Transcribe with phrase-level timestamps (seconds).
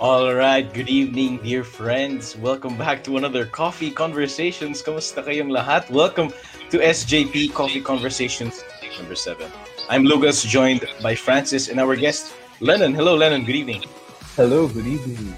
[0.00, 2.38] All right, good evening, dear friends.
[2.38, 4.78] Welcome back to another Coffee Conversations.
[4.78, 5.90] Kamusta kayong lahat?
[5.90, 6.30] Welcome
[6.70, 8.62] to SJP Coffee Conversations
[8.94, 9.50] number 7.
[9.90, 12.30] I'm Lucas, joined by Francis and our guest,
[12.62, 12.94] Lennon.
[12.94, 13.42] Hello, Lennon.
[13.42, 13.90] Good evening.
[14.38, 15.34] Hello, good evening.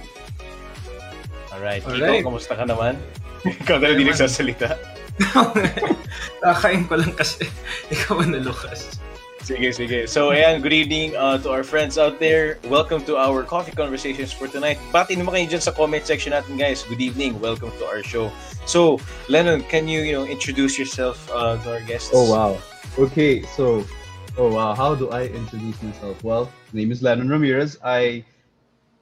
[1.57, 1.81] All right.
[1.81, 2.21] Kiko, Alright.
[2.21, 3.01] kamusta ka naman?
[3.65, 4.77] Ikaw na hindi nagsasalita.
[6.45, 7.49] Kakain ko lang kasi
[7.89, 9.00] ikaw na Lucas.
[9.51, 10.07] Sige, sige.
[10.07, 12.63] So, ayan, good evening uh, to our friends out there.
[12.71, 14.79] Welcome to our coffee conversations for tonight.
[14.95, 16.87] Pati naman kayo dyan sa comment section natin, guys.
[16.87, 17.35] Good evening.
[17.43, 18.31] Welcome to our show.
[18.63, 22.15] So, Lennon, can you, you know, introduce yourself uh, to our guests?
[22.15, 22.63] Oh wow.
[22.95, 23.83] Okay, so
[24.39, 26.23] oh wow, how do I introduce myself?
[26.23, 27.75] Well, my name is Lennon Ramirez.
[27.83, 28.23] I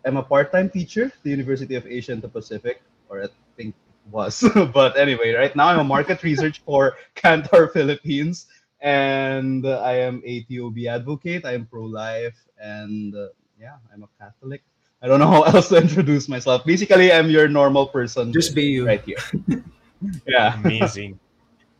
[0.08, 2.80] am a part-time teacher at the University of Asia and the Pacific,
[3.12, 3.76] or I think
[4.08, 4.40] was.
[4.72, 8.48] but anyway, right now I'm a market research for Kantar Philippines,
[8.80, 11.44] and I am a TOB advocate.
[11.44, 13.28] I am pro-life, and uh,
[13.60, 14.62] yeah, I'm a Catholic.
[15.02, 16.64] I don't know how else to introduce myself.
[16.64, 18.86] Basically, I'm your normal person Just be you.
[18.86, 19.18] right here.
[20.26, 20.58] yeah.
[20.58, 21.18] Amazing.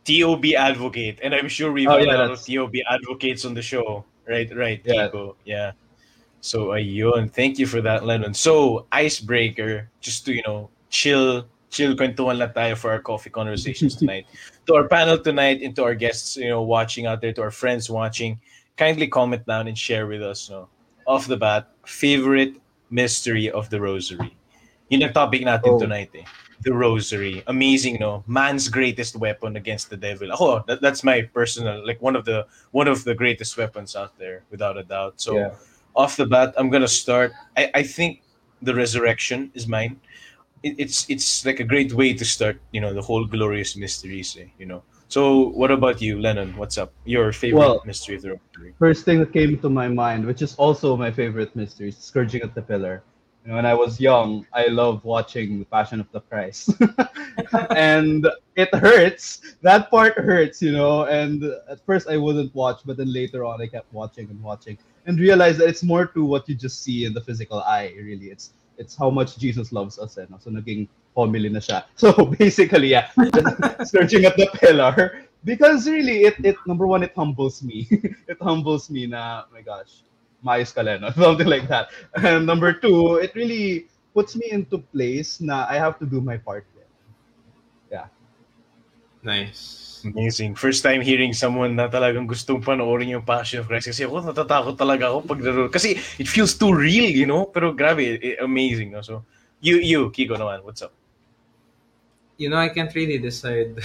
[0.05, 1.19] TOB advocate.
[1.21, 4.05] And I'm sure we've Oh, had yeah, a lot of TOB advocates on the show.
[4.27, 5.09] Right, right, Yeah.
[5.09, 5.35] Kiko.
[5.45, 5.71] Yeah.
[6.41, 7.29] So, ayun.
[7.29, 8.33] Thank you for that, Lennon.
[8.33, 13.95] So, icebreaker, just to, you know, chill, chill kwentuhan lang tayo for our coffee conversations
[13.95, 14.25] tonight.
[14.65, 17.51] to our panel tonight and to our guests, you know, watching out there, to our
[17.53, 18.39] friends watching,
[18.77, 20.67] kindly comment down and share with us, no,
[21.07, 22.55] off the bat, favorite
[22.89, 24.35] mystery of the rosary.
[24.89, 25.79] Yun ang topic natin Oh.
[25.79, 26.25] tonight eh.
[26.65, 27.43] The rosary.
[27.47, 28.23] Amazing, no?
[28.27, 30.27] Man's greatest weapon against the devil.
[30.33, 32.43] Ako, that, that's my personal, like one of the
[32.75, 35.21] one of the greatest weapons out there, without a doubt.
[35.21, 35.51] So Yeah.
[35.95, 37.31] off the bat, I'm gonna start.
[37.55, 38.25] I, I think
[38.61, 40.01] the resurrection is mine.
[40.63, 44.37] It, it's it's like a great way to start, you know, the whole glorious mysteries,
[44.39, 44.83] eh, you know.
[45.07, 46.55] So what about you, Lennon?
[46.57, 46.91] What's up?
[47.05, 48.73] Your favorite Well- mystery of the rosary?
[48.77, 52.41] first thing that came to my mind, which is also my favorite mystery, is Scourging
[52.41, 53.01] at the Pillar.
[53.43, 56.75] You know, when I was young, I loved watching The Passion of the Christ.
[57.71, 59.55] and it hurts.
[59.61, 61.05] That part hurts, you know.
[61.05, 64.77] And at first I wouldn't watch, but then later on I kept watching and watching
[65.05, 68.27] and realized that it's more to what you just see in the physical eye, really.
[68.27, 70.17] It's it's how much Jesus loves us.
[70.17, 70.39] Eh, no?
[70.39, 71.83] So naging homily na siya.
[71.99, 73.11] So basically, yeah,
[73.85, 77.87] Scourging at the Pillar because really it it number one it humbles me
[78.31, 80.03] it humbles me na oh my gosh
[80.43, 85.39] maayos ka Leno something like that and number two it really puts me into place
[85.39, 86.91] na I have to do my part there.
[89.23, 89.88] Nice.
[90.05, 90.55] Amazing.
[90.55, 93.91] First time hearing someone na talagang gustong panoorin yung Passion of Christ.
[93.91, 95.67] Kasi ako natatakot talaga ako pag laro.
[95.67, 97.51] Kasi it feels too real, you know?
[97.51, 98.95] Pero grabe, i- amazing.
[98.95, 99.03] No?
[99.03, 99.27] So,
[99.59, 100.95] you, you, Kiko naman, what's up?
[102.37, 103.79] You know, I can't really decide.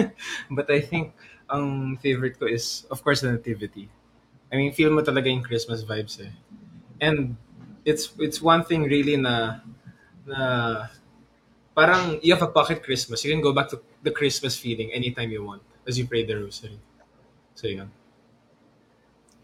[0.50, 1.14] but I think
[1.48, 3.88] ang favorite ko is, of course, the Nativity.
[4.52, 6.32] I mean, feel mo talaga yung Christmas vibes eh.
[7.00, 7.36] And
[7.84, 9.60] it's it's one thing really na
[10.26, 10.40] na
[11.74, 13.24] parang you have a pocket Christmas.
[13.24, 16.36] You can go back to the Christmas feeling anytime you want as you pray the
[16.36, 16.78] rosary.
[17.54, 17.90] So yun.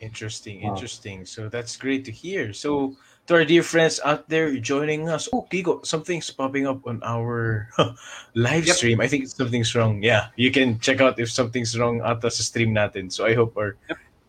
[0.01, 0.77] Interesting, Wow.
[0.77, 1.25] interesting.
[1.25, 2.53] So that's great to hear.
[2.53, 2.95] So
[3.27, 7.69] to our dear friends out there joining us, oh Kiko, something's popping up on our
[8.35, 8.77] live Yep.
[8.77, 9.01] stream.
[9.01, 10.03] I think something's wrong.
[10.03, 13.09] Yeah, you can check out if something's wrong at sa stream natin.
[13.11, 13.77] So I hope our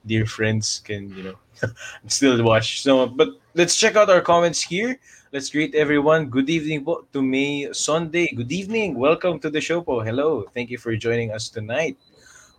[0.07, 1.37] dear friends can you know
[2.07, 2.79] still watch.
[2.81, 4.95] So, but let's check out our comments here.
[5.33, 6.31] Let's greet everyone.
[6.31, 8.31] Good evening po to May Sunday.
[8.31, 8.95] Good evening.
[8.95, 9.99] Welcome to the show po.
[9.99, 10.47] Hello.
[10.55, 11.99] Thank you for joining us tonight.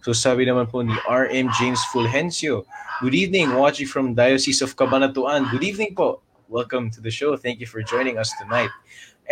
[0.04, 2.68] So sabi naman po ni RM James Fulgencio.
[3.00, 5.48] Good evening, watching from Diocese of Cabanatuan.
[5.48, 6.20] Good evening po.
[6.52, 7.40] Welcome to the show.
[7.40, 8.68] Thank you for joining us tonight.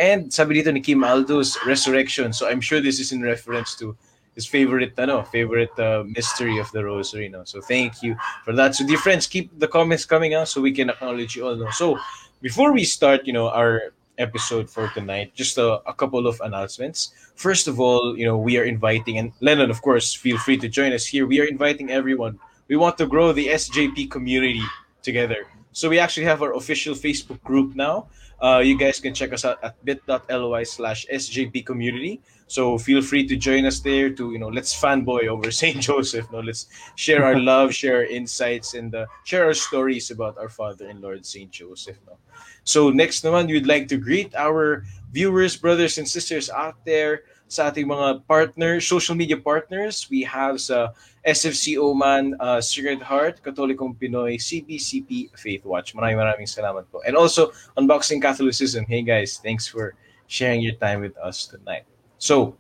[0.01, 2.33] And sabi dito ni Kim Aldo's Resurrection.
[2.33, 3.93] So I'm sure this is in reference to
[4.33, 7.45] his favorite ano, favorite uh, mystery of the rosary no.
[7.45, 8.17] So thank you
[8.49, 8.73] for that.
[8.73, 11.69] So dear friends, keep the comments coming out so we can acknowledge you all no.
[11.69, 12.01] So
[12.41, 17.13] before we start, you know, our episode for tonight, just a, a couple of announcements.
[17.35, 20.69] First of all, you know, we are inviting and Lennon, of course, feel free to
[20.69, 21.27] join us here.
[21.27, 22.39] We are inviting everyone.
[22.69, 24.63] We want to grow the SJP community
[25.03, 25.47] together.
[25.73, 28.09] So we actually have our official Facebook group now.
[28.43, 32.21] Uh, you guys can check us out at bit.ly slash SJP community.
[32.47, 35.81] So feel free to join us there to, you know, let's fanboy over St.
[35.81, 36.31] Joseph.
[36.31, 40.49] No, let's share our love, share our insights, and uh, share our stories about our
[40.49, 41.51] Father and Lord St.
[41.51, 41.99] Joseph.
[42.07, 42.19] No?
[42.63, 47.71] So next naman, we'd like to greet our viewers, brothers, and sisters out there sa
[47.71, 50.07] ating mga partners, social media partners.
[50.11, 50.91] We have sa
[51.23, 55.95] SFC Oman, uh, Sacred Heart, Katolikong Pinoy, CBCP, Faith Watch.
[55.95, 57.03] Maraming maraming salamat po.
[57.07, 58.87] And also, Unboxing Catholicism.
[58.87, 59.95] Hey guys, thanks for
[60.27, 61.87] sharing your time with us tonight.
[62.19, 62.57] So,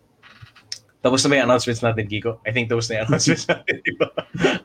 [1.06, 2.42] Tapos na ba yung announcements natin, Kiko?
[2.42, 4.10] I think tapos na yung announcements natin, di ba?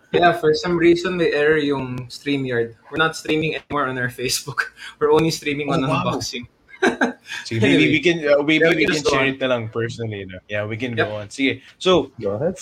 [0.10, 2.74] Yeah, for some reason may error yung StreamYard.
[2.90, 4.74] We're not streaming anymore on our Facebook.
[4.98, 6.02] We're only streaming on Oh, wow.
[6.18, 6.50] unboxing.
[7.46, 7.94] Sige, maybe Anyway.
[7.94, 9.38] we can, uh, maybe Yeah, we we can share on.
[9.38, 10.26] it na lang personally.
[10.26, 10.42] No?
[10.50, 11.06] Yeah, we can Yep.
[11.06, 11.30] go on.
[11.30, 11.62] Sige.
[11.78, 12.58] So, Go ahead.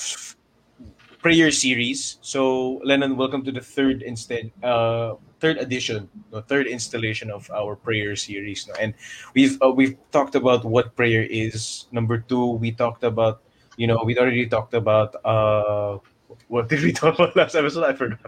[1.20, 2.18] Prayer series.
[2.22, 7.76] So, Lennon, welcome to the third instead, uh, third edition, no, third installation of our
[7.76, 8.68] prayer series.
[8.68, 8.74] No?
[8.80, 8.94] And
[9.36, 11.86] we've uh, we've talked about what prayer is.
[11.92, 13.44] Number two, we talked about,
[13.78, 15.16] you know, we already talked about.
[15.24, 16.00] Uh,
[16.48, 17.84] what did we talk about last episode?
[17.84, 18.20] I forgot.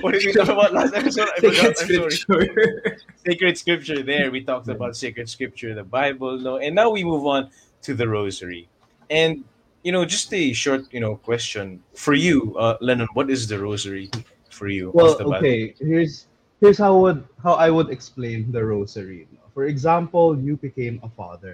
[0.00, 1.28] what did we talk about last episode?
[1.36, 1.76] I forgot.
[1.76, 2.98] Sacred I'm sorry scripture.
[3.26, 7.26] sacred scripture there we talked about sacred scripture the bible no and now we move
[7.26, 7.50] on
[7.82, 8.68] to the rosary
[9.10, 9.44] and
[9.82, 13.58] you know just a short you know question for you uh lennon what is the
[13.58, 14.10] rosary
[14.50, 15.74] for you Well, okay.
[15.78, 16.26] Here's
[16.60, 19.26] here's how would how I would explain the rosary.
[19.54, 21.52] For example, you became a father,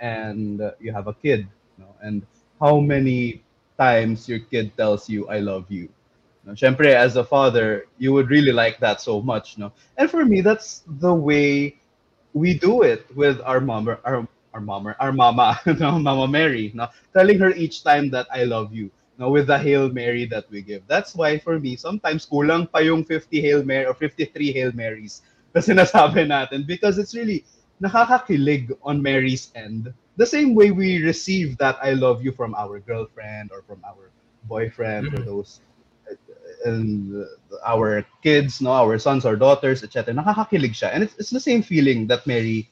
[0.00, 1.48] and uh, you have a kid,
[1.78, 2.26] you know, and
[2.60, 3.42] how many
[3.78, 5.88] times your kid tells you "I love you."
[6.44, 9.72] No, syempre, as a father, you would really like that so much, no?
[9.96, 11.76] And for me, that's the way
[12.32, 14.26] we do it with our mom, our
[14.58, 16.88] our mom, our mama, no, Mama Mary, no?
[17.16, 20.62] telling her each time that I love you no, with the Hail Mary that we
[20.62, 20.82] give.
[20.88, 25.22] That's why for me, sometimes kulang pa yung 50 Hail Mary or 53 Hail Marys
[25.54, 27.44] na sinasabi natin because it's really
[27.82, 29.94] nakakakilig on Mary's end.
[30.16, 34.10] The same way we receive that I love you from our girlfriend or from our
[34.44, 35.24] boyfriend or Mhm.
[35.24, 35.62] those
[36.64, 40.14] and uh, our kids, no, our sons or daughters, etc.
[40.14, 40.90] Nakakakilig siya.
[40.94, 42.68] And it's, it's the same feeling that Mary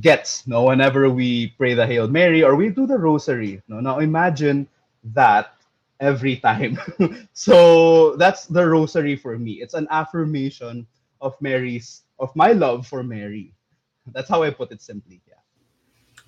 [0.00, 3.62] gets, no, whenever we pray the Hail Mary or we do the rosary.
[3.68, 4.66] No, now imagine
[5.14, 5.54] that
[6.00, 6.78] every time.
[7.32, 9.60] so that's the rosary for me.
[9.62, 10.86] It's an affirmation
[11.20, 13.52] of Mary's of my love for Mary.
[14.12, 15.20] That's how I put it simply.
[15.28, 15.34] Yeah.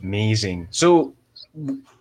[0.02, 1.14] amazing so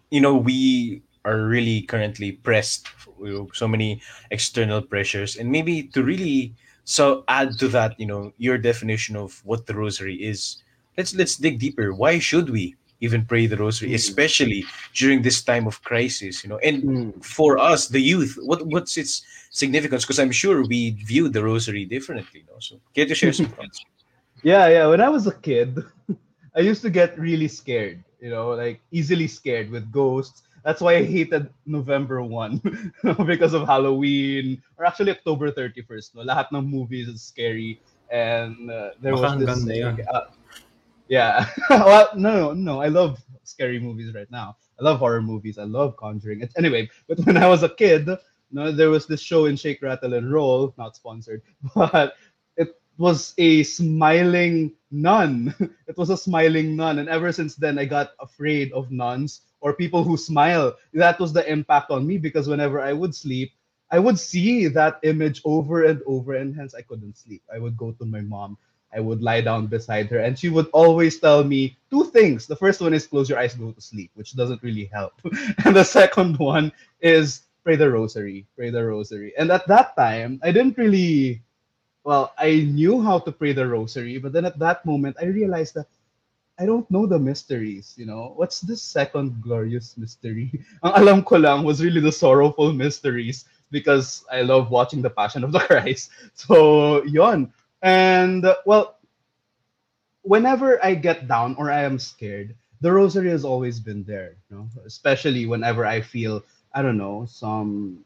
[0.09, 2.87] you know we are really currently pressed
[3.17, 4.01] with so many
[4.31, 6.53] external pressures and maybe to really
[6.83, 10.63] so add to that you know your definition of what the rosary is
[10.97, 13.99] let's let's dig deeper why should we even pray the rosary Mm.
[13.99, 14.61] especially
[14.95, 17.09] during this time of crisis you know and Mm.
[17.23, 21.85] for us the youth what what's its significance because i'm sure we view the rosary
[21.85, 22.55] differently no?
[22.59, 23.83] so care to share some thoughts
[24.45, 24.85] Yeah, yeah.
[24.85, 25.81] When I was a kid,
[26.53, 30.45] I used to get really scared, you know, like easily scared with ghosts.
[30.61, 32.61] That's why I hated November 1
[33.25, 36.13] because of Halloween or actually October 31st.
[36.13, 36.21] No?
[36.29, 37.81] Lahat ng movies is scary.
[38.13, 39.49] And uh, there Baka was this.
[39.65, 40.29] hanggang uh,
[41.07, 41.47] yeah.
[41.69, 42.81] well, no, no.
[42.81, 44.57] I love scary movies right now.
[44.79, 45.57] I love horror movies.
[45.57, 46.47] I love Conjuring.
[46.57, 48.09] Anyway, but when I was a kid,
[48.51, 51.41] no, there was this show in Shake, Rattle, and Roll, not sponsored,
[51.75, 52.15] but
[52.57, 55.53] it was a smiling nun.
[55.87, 56.99] It was a smiling nun.
[56.99, 60.75] And ever since then, I got afraid of nuns or people who smile.
[60.93, 63.51] That was the impact on me because whenever I would sleep,
[63.91, 67.43] I would see that image over and over, and hence I couldn't sleep.
[67.53, 68.57] I would go to my mom.
[68.93, 72.47] I would lie down beside her, and she would always tell me two things.
[72.47, 75.13] The first one is close your eyes, go to sleep, which doesn't really help.
[75.65, 76.71] and the second one
[77.01, 79.33] is pray the rosary, pray the rosary.
[79.37, 81.41] And at that time, I didn't really
[82.05, 85.73] well, I knew how to pray the rosary, but then at that moment, I realized
[85.73, 85.87] that
[86.57, 87.95] I don't know the mysteries.
[87.97, 90.53] You know, what's the second glorious mystery?
[90.85, 95.43] Ang alam ko lang was really the sorrowful mysteries because I love watching the Passion
[95.43, 96.11] of the Christ.
[96.33, 97.51] So, yon.
[97.81, 98.97] And uh, well,
[100.21, 104.35] whenever I get down or I am scared, the rosary has always been there.
[104.49, 108.03] You know, especially whenever I feel I don't know some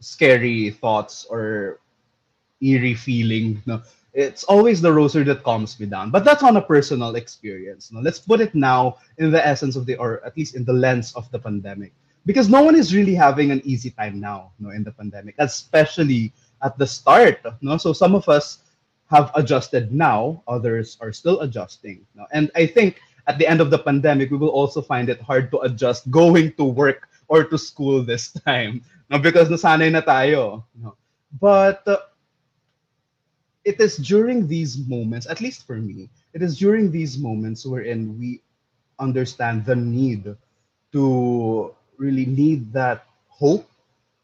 [0.00, 1.80] scary thoughts or
[2.60, 3.62] eerie feeling.
[3.66, 6.10] No, it's always the rosary that calms me down.
[6.10, 7.90] But that's on a personal experience.
[7.90, 10.72] No, let's put it now in the essence of the, or at least in the
[10.72, 11.92] lens of the pandemic,
[12.24, 14.52] because no one is really having an easy time now.
[14.60, 17.40] No, in the pandemic, especially at the start.
[17.60, 18.63] No, so some of us
[19.10, 22.06] have adjusted now, others are still adjusting.
[22.32, 25.50] And I think at the end of the pandemic, we will also find it hard
[25.52, 28.82] to adjust going to work or to school this time.
[29.10, 30.64] No, because nasanay na tayo.
[30.80, 30.96] No?
[31.40, 32.08] But uh,
[33.64, 38.18] it is during these moments, at least for me, it is during these moments wherein
[38.18, 38.40] we
[38.98, 40.36] understand the need
[40.92, 43.68] to really need that hope.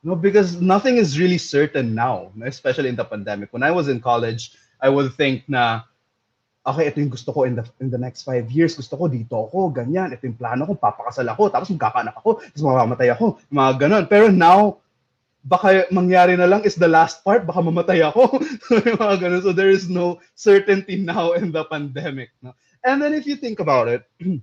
[0.03, 3.53] No, because nothing is really certain now, especially in the pandemic.
[3.53, 5.85] When I was in college, I would think na,
[6.65, 8.77] okay, ito yung gusto ko in the in the next five years.
[8.77, 10.13] Gusto ko dito ako, ganyan.
[10.13, 14.05] Ito yung plano ko, papakasal ako, tapos magkakaanak ako, tapos mamamatay ako, mga ganon.
[14.09, 14.81] Pero now,
[15.45, 18.41] baka mangyari na lang is the last part, baka mamatay ako.
[19.01, 19.43] mga ganon.
[19.45, 22.33] So there is no certainty now in the pandemic.
[22.41, 22.57] No?
[22.85, 24.05] And then if you think about it,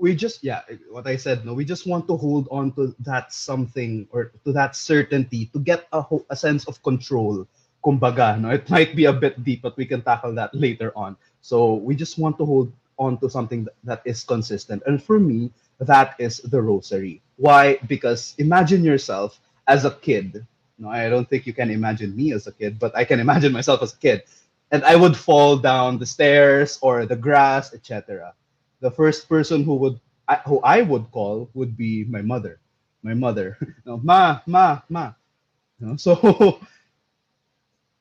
[0.00, 3.30] we just yeah what i said no we just want to hold on to that
[3.32, 7.46] something or to that certainty to get a, a sense of control
[7.84, 8.50] kumbaga no?
[8.50, 11.16] It might be a bit deep but we can tackle that later on.
[11.42, 14.82] So we just want to hold on to something that, is consistent.
[14.86, 17.22] And for me that is the rosary.
[17.36, 17.78] Why?
[17.88, 20.46] Because imagine yourself as a kid.
[20.78, 23.52] No i don't think you can imagine me as a kid but i can imagine
[23.52, 24.24] myself as a kid.
[24.72, 28.34] And i would fall down the stairs or the grass etc
[28.80, 32.60] the first person who would I- who I would call would be my mother.
[33.02, 33.58] My mother.
[33.86, 35.12] No, ma, ma, ma.
[35.80, 36.14] Know, so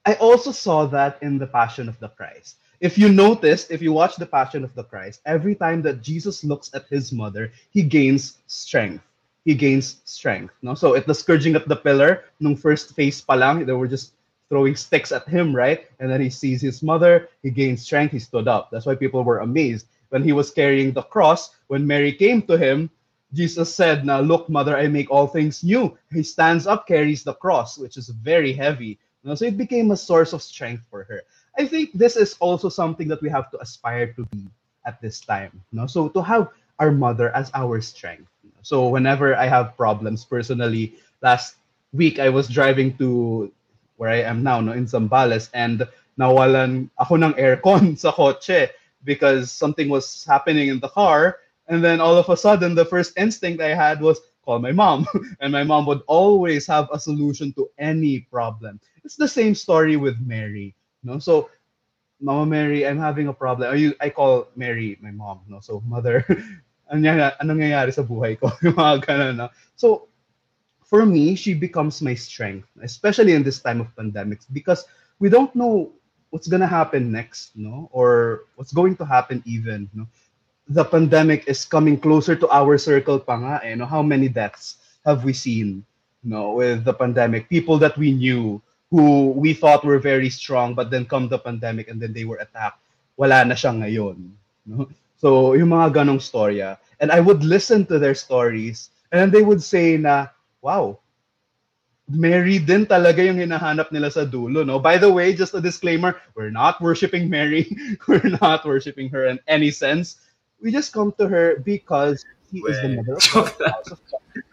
[0.05, 2.57] I also saw that in the Passion of the Christ.
[2.79, 6.43] If you noticed, if you watch the Passion of the Christ, every time that Jesus
[6.43, 9.03] looks at his mother, he gains strength.
[9.45, 10.53] He gains strength.
[10.61, 10.73] No?
[10.73, 14.13] So at the scourging at the pillar, nung first face pa lang, they were just
[14.47, 15.87] throwing sticks at him, right?
[15.99, 18.71] And then he sees his mother, he gains strength, he stood up.
[18.71, 22.57] That's why people were amazed when he was carrying the cross, when Mary came to
[22.57, 22.89] him,
[23.33, 25.97] Jesus said, Now look, mother, I make all things new.
[26.11, 28.97] He stands up, carries the cross, which is very heavy.
[29.25, 31.21] So it became a source of strength for her.
[31.57, 34.47] I think this is also something that we have to aspire to be
[34.85, 35.51] at this time.
[35.71, 35.87] Know?
[35.87, 36.49] So to have
[36.79, 38.27] our mother as our strength.
[38.61, 41.55] So whenever I have problems personally, last
[41.91, 43.51] week I was driving to
[43.97, 45.83] where I am now, no, in Zambales, and
[46.15, 48.71] nawalan ako ng aircon sa kotse
[49.03, 51.39] because something was happening in the car.
[51.67, 55.05] And then all of a sudden, the first instinct I had was call my mom.
[55.41, 58.79] and my mom would always have a solution to any problem.
[59.09, 60.77] It's the same story with Mary.
[61.01, 61.17] No?
[61.17, 61.49] So,
[62.21, 63.73] Mama Mary, I'm having a problem.
[63.73, 65.41] You, I call Mary my mom.
[65.49, 65.65] No?
[65.65, 66.21] So, mother,
[66.93, 68.53] sa buhay ko?
[69.81, 70.09] So,
[70.85, 74.85] for me, she becomes my strength, especially in this time of pandemics, because
[75.17, 75.89] we don't know
[76.29, 80.05] what's gonna happen next, no, or what's going to happen even, no.
[80.69, 83.89] The pandemic is coming closer to our circle, pa nga, eh, no?
[83.89, 85.81] How many deaths have we seen,
[86.21, 87.49] no, with the pandemic?
[87.49, 91.89] People that we knew who we thought were very strong, but then come the pandemic
[91.89, 92.81] and then they were attacked.
[93.17, 94.17] Wala na siya ngayon,
[94.65, 94.89] no.
[95.19, 99.43] So yung mga ganong storya, and I would listen to their stories, and then they
[99.43, 100.31] would say na,
[100.63, 100.97] wow,
[102.09, 104.79] Mary din talaga yung hinahanap nila sa dulo, no?
[104.81, 107.69] By the way, just a disclaimer, we're not worshiping Mary.
[108.07, 110.17] we're not worshiping her in any sense.
[110.57, 113.53] We just come to her because she is the mother of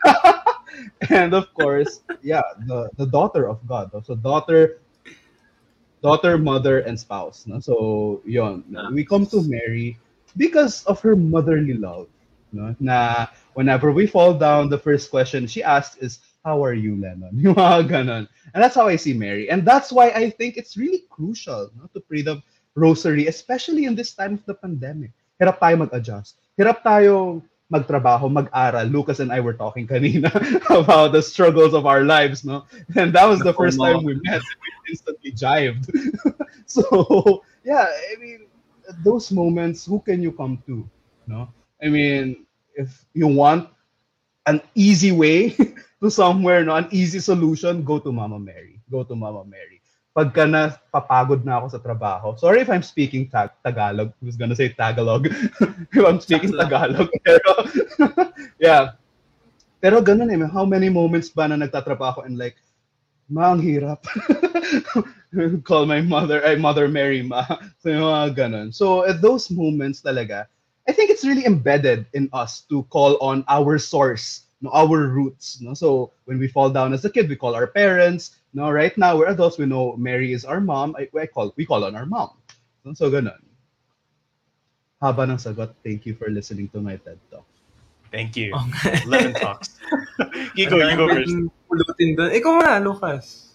[0.04, 0.42] God,
[1.10, 3.90] and of course, yeah, the, the daughter of God.
[4.04, 4.80] So daughter,
[6.02, 7.46] daughter, mother, and spouse.
[7.46, 7.60] No?
[7.60, 8.90] So yon, no?
[8.92, 9.98] we come to Mary
[10.36, 12.08] because of her motherly love.
[12.52, 12.74] No?
[12.80, 17.34] Na whenever we fall down, the first question she asks is, how are you, Lennon?
[17.42, 18.28] Mga ganon.
[18.54, 19.50] And that's how I see Mary.
[19.50, 22.40] And that's why I think it's really crucial no, to pray the
[22.76, 25.10] rosary, especially in this time of the pandemic.
[25.42, 26.38] Hirap tayo mag-adjust.
[26.54, 27.42] Hirap tayo
[27.72, 28.86] magtrabaho, mag-aral.
[28.86, 30.30] Lucas and I were talking kanina
[30.70, 32.64] about the struggles of our lives, no?
[32.94, 33.92] And that was the Nako, first mo.
[33.92, 34.42] time we met.
[34.42, 35.90] We instantly jived.
[36.66, 38.46] so, yeah, I mean,
[39.04, 40.88] those moments, who can you come to?
[41.26, 41.48] No?
[41.82, 43.68] I mean, if you want
[44.46, 45.50] an easy way
[46.02, 48.80] to somewhere, no, an easy solution, go to Mama Mary.
[48.90, 49.75] Go to Mama Mary.
[50.16, 52.32] Pagka na papagod na ako sa trabaho.
[52.40, 54.16] Sorry if I'm speaking tag Tagalog.
[54.16, 55.28] I was gonna say Tagalog.
[55.92, 57.12] if I'm speaking Tagalog.
[57.28, 57.50] Pero,
[58.56, 58.96] yeah.
[59.84, 60.40] Pero ganun eh.
[60.48, 62.56] How many moments ba na nagtatrabaho and like,
[63.28, 64.00] ma, ang hirap.
[65.68, 67.44] Call my mother, ay, Mother Mary, ma.
[67.84, 68.68] So, yung mga ganun.
[68.72, 70.48] So, at those moments talaga,
[70.88, 75.60] I think it's really embedded in us to call on our source, no, our roots.
[75.60, 75.74] No?
[75.74, 78.38] So when we fall down as a kid, we call our parents.
[78.56, 79.60] No, right now we're adults.
[79.60, 80.96] We know Mary is our mom.
[80.96, 82.40] I, I call we call on our mom.
[82.96, 83.36] So ganun.
[84.96, 85.76] Haba ng sagot.
[85.84, 87.44] Thank you for listening to my TED talk.
[88.08, 88.56] Thank you.
[88.56, 89.04] Okay.
[89.04, 89.76] Lemon talks.
[90.56, 91.36] you go, you go first.
[91.68, 92.32] Pulutin doon.
[92.32, 93.52] Ikaw nga, Lucas.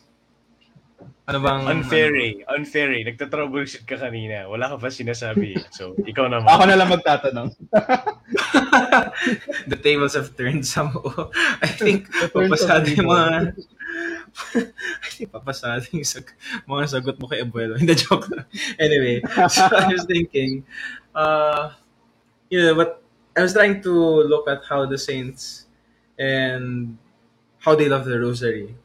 [1.25, 1.65] Ano bang...
[1.65, 2.46] Unfair eh.
[2.46, 3.01] Unfair eh.
[3.08, 4.46] Nagtatroubleshoot ka kanina.
[4.51, 5.58] Wala ka pa sinasabi.
[5.58, 5.65] eh.
[5.74, 6.46] So, ikaw naman.
[6.46, 7.50] Ako na lang magtatanong.
[9.72, 11.31] the tables have turned somehow.
[11.63, 13.58] I think papasado yung mga...
[15.11, 17.75] Think papasado yung sag- mga sagot mo kay Abuelo.
[17.79, 18.47] Hindi, joke lang.
[18.79, 19.21] Anyway,
[19.51, 20.63] so I was thinking,
[21.15, 21.75] uh,
[22.50, 23.03] you know, but
[23.35, 23.93] I was trying to
[24.27, 25.67] look at how the saints
[26.19, 26.97] and
[27.59, 28.75] how they love the rosary.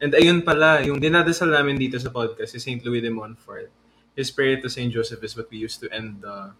[0.00, 2.80] And ayun pala, yung dinadasal namin dito sa podcast, si St.
[2.84, 3.68] Louis de Montfort.
[4.16, 4.88] His prayer to St.
[4.92, 6.56] Joseph is what we used to end the,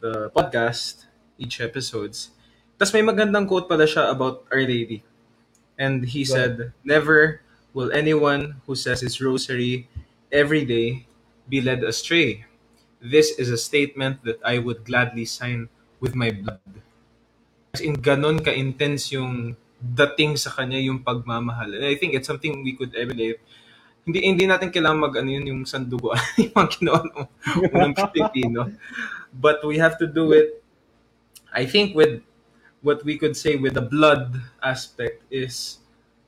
[0.00, 1.04] the podcast,
[1.36, 2.32] each episodes.
[2.80, 5.04] Tapos may magandang quote pala siya about Our Lady.
[5.78, 7.40] And he Go said, Never
[7.72, 9.88] will anyone who says his rosary
[10.30, 11.06] every day
[11.48, 12.44] be led astray.
[13.00, 16.82] This is a statement that I would gladly sign with my blood.
[17.72, 21.72] as in ganon ka-intense yung dating sa kanya yung pagmamahal.
[21.72, 23.40] And I think it's something we could emulate.
[24.04, 26.12] Hindi hindi natin kailangan mag ano yun yung sandugo
[26.42, 27.16] yung mga ginawa ng
[27.72, 28.68] unang Pilipino.
[29.32, 30.60] But we have to do it
[31.48, 32.20] I think with
[32.82, 35.78] what we could say with the blood aspect is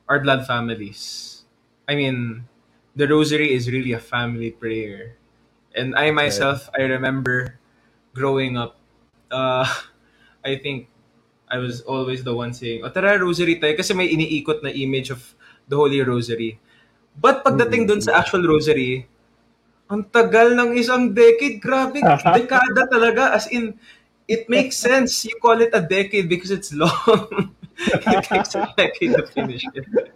[0.08, 1.42] our blood families.
[1.86, 2.46] I mean,
[2.96, 5.18] the rosary is really a family prayer.
[5.74, 7.58] And I myself, I remember
[8.14, 8.78] growing up,
[9.30, 9.66] uh,
[10.44, 10.88] I think
[11.50, 13.76] I was always the one saying, o tara, rosary tayo.
[13.76, 15.20] Kasi may iniikot na image of
[15.68, 16.58] the Holy Rosary.
[17.14, 19.06] But pagdating dun sa actual rosary,
[19.90, 21.60] ang tagal ng isang decade.
[21.60, 22.00] Grabe,
[22.38, 23.36] dekada talaga.
[23.36, 23.76] As in,
[24.28, 25.24] it makes sense.
[25.24, 27.54] You call it a decade because it's long.
[27.78, 29.86] it takes a decade to finish it.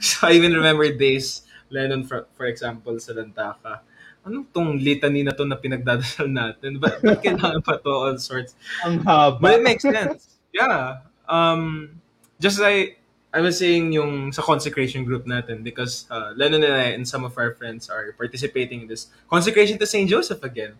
[0.00, 3.86] So I even remember days, Lennon, for, for example, sa Lantaka.
[4.26, 6.82] Anong tong litany na to na pinagdadasal natin?
[6.82, 8.58] Ba't, ba't kailangan pa to all sorts?
[8.82, 9.38] Ang haba.
[9.38, 10.40] But it makes sense.
[10.50, 11.06] Yeah.
[11.30, 12.02] Um,
[12.42, 12.98] just like
[13.34, 17.26] I was saying yung sa consecration group natin because uh, Lennon and I and some
[17.26, 20.10] of our friends are participating in this consecration to St.
[20.10, 20.78] Joseph again.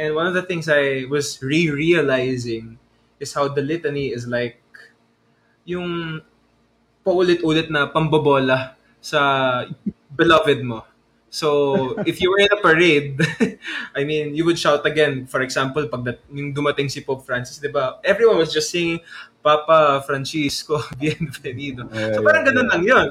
[0.00, 2.80] And one of the things I was re-realizing
[3.20, 4.56] is how the litany is like
[5.68, 6.24] yung
[7.04, 9.68] paulit-ulit na pambobola sa
[10.16, 10.88] beloved mo.
[11.28, 13.20] So, if you were in a parade,
[13.98, 15.28] I mean, you would shout again.
[15.28, 18.00] For example, pag dat- yung dumating si Pope Francis, di ba?
[18.00, 19.04] Everyone was just singing,
[19.44, 21.86] Papa Francisco, bienvenido.
[21.92, 22.72] Yeah, so, parang yeah, ganun yeah.
[22.72, 23.08] lang yun.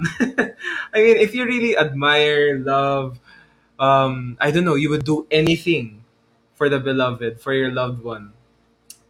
[0.98, 3.22] I mean, if you really admire, love,
[3.77, 5.99] um, I don't know, you would do anything
[6.59, 8.35] for the beloved, for your loved one.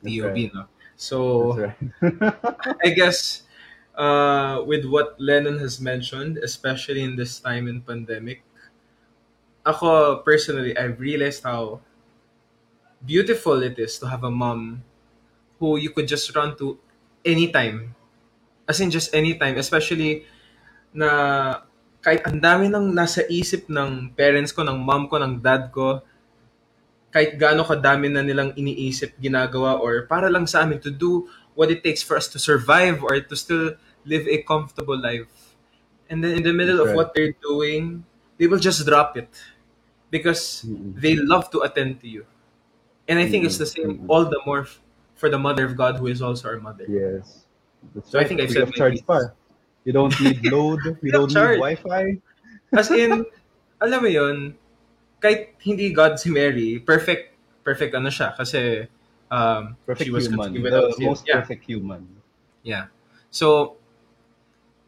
[0.06, 0.70] TOB, right.
[0.94, 1.74] So, right.
[2.86, 3.50] I guess
[3.98, 8.46] uh, with what Lennon has mentioned, especially in this time in pandemic,
[9.66, 11.82] ako personally, I've realized how
[13.02, 14.86] beautiful it is to have a mom
[15.58, 16.78] who you could just run to
[17.26, 17.98] anytime.
[18.70, 20.24] As in just anytime, especially
[20.94, 21.66] na
[22.00, 26.06] kahit ang dami ng nasa isip ng parents ko, ng mom ko, ng dad ko,
[27.10, 31.72] kahit gaano kadami na nilang iniisip, ginagawa, or para lang sa amin to do what
[31.72, 35.28] it takes for us to survive or to still live a comfortable life.
[36.10, 38.06] And then in the middle of what they're doing,
[38.38, 39.30] they will just drop it
[40.10, 42.26] because they love to attend to you.
[43.08, 44.80] And I think it's the same all the more f-
[45.16, 46.86] for the mother of God who is also our mother.
[46.88, 47.46] Yes.
[47.94, 48.28] That's So I right.
[48.28, 49.34] think I've Free said charge pa.
[49.84, 50.80] You don't need load.
[51.02, 51.58] You don't charge.
[51.58, 52.22] need Wi-Fi.
[52.74, 53.26] As in,
[53.82, 54.54] alam mo yun,
[55.20, 58.88] kahit hindi God si Mary, perfect, perfect ano siya kasi
[59.30, 60.54] um, Perfect she was human.
[60.54, 61.06] The sin.
[61.06, 61.40] most Yeah.
[61.40, 62.08] perfect human.
[62.64, 62.90] Yeah.
[63.30, 63.78] So,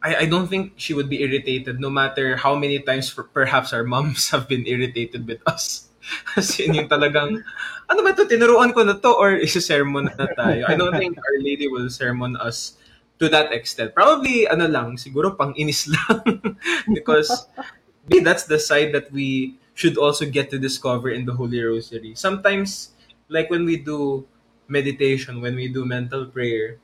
[0.02, 3.72] I, I don't think she would be irritated no matter how many times per- perhaps
[3.72, 5.88] our moms have been irritated with us.
[6.34, 7.38] Kasi yun yung talagang,
[7.86, 10.66] ano ba to, tinuruan ko na to or isa-sermon na tayo.
[10.66, 12.74] I don't think Our Lady will sermon us
[13.22, 13.94] to that extent.
[13.94, 16.42] Probably, ano lang, siguro pang inis lang.
[16.98, 17.46] Because
[18.10, 22.14] that's the side that we should also get to discover in the Holy Rosary.
[22.14, 22.90] Sometimes,
[23.28, 24.26] like when we do
[24.68, 26.78] meditation, when we do mental prayer,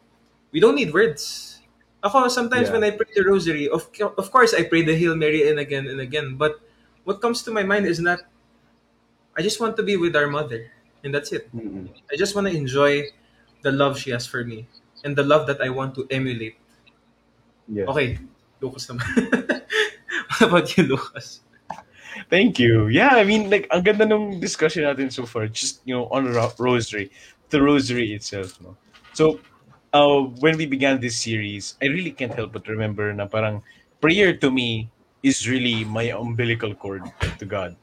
[0.52, 1.60] we don't need words.
[2.02, 2.74] Ako, sometimes Yeah.
[2.78, 5.88] when I pray the rosary, of, of course, I pray the Hail Mary and again
[5.88, 6.36] and again.
[6.36, 6.60] But
[7.04, 8.20] what comes to my mind is not,
[9.36, 10.70] I just want to be with our mother.
[11.04, 11.50] And that's it.
[11.54, 11.90] Mm-mm.
[12.10, 13.10] I just want to enjoy
[13.62, 14.66] the love she has for me.
[15.04, 16.56] And the love that I want to emulate.
[17.86, 18.18] Okay,
[18.60, 19.04] Lucas naman.
[20.32, 21.40] what about you, Lucas?
[22.30, 22.88] Thank you.
[22.88, 26.32] Yeah, I mean, like, ang ganda nung discussion natin so far, just, you know, on
[26.32, 27.10] ro- rosary,
[27.50, 28.76] the rosary itself, no?
[29.12, 29.40] So,
[29.92, 33.62] uh, when we began this series, I really can't help but remember na parang
[34.00, 34.90] prayer to me
[35.22, 37.02] is really my umbilical cord
[37.38, 37.76] to God.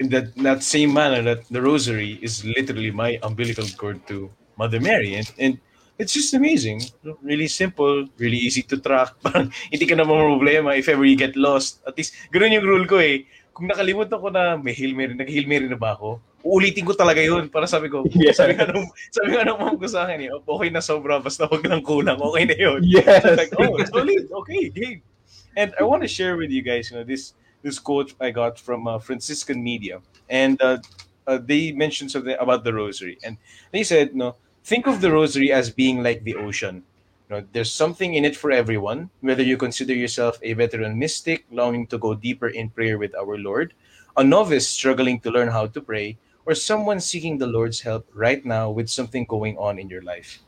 [0.00, 4.80] In that, that same manner that the rosary is literally my umbilical cord to Mother
[4.80, 5.14] Mary.
[5.14, 5.60] And, and
[5.98, 6.82] it's just amazing.
[7.22, 9.14] Really simple, really easy to track.
[9.24, 11.82] Parang hindi ka na problema if ever you get lost.
[11.86, 13.26] At least, ganun yung rule ko eh.
[13.54, 17.22] Kung nakalimutan ko na may Hail Mary, nag-Hail Mary na ba ako, uulitin ko talaga
[17.22, 17.46] yun.
[17.46, 18.42] Para sabi ko, Yes.
[18.42, 21.46] sabi nga nung, sabi nga nung mom ko sa akin eh, okay na sobra, basta
[21.46, 22.82] wag lang kulang, okay na yun.
[22.82, 23.22] Yes.
[23.22, 25.00] So it's like, oh, solid, okay, game.
[25.54, 28.58] And I want to share with you guys, you know, this this quote I got
[28.58, 30.82] from uh, Franciscan Media, and uh,
[31.30, 33.38] uh, they mentioned something about the rosary, and
[33.70, 36.82] they said, no, think of the rosary as being like the ocean.
[37.28, 41.44] You know, there's something in it for everyone, whether you consider yourself a veteran mystic
[41.50, 43.74] longing to go deeper in prayer with our Lord,
[44.16, 48.44] a novice struggling to learn how to pray, or someone seeking the Lord's help right
[48.44, 50.40] now with something going on in your life.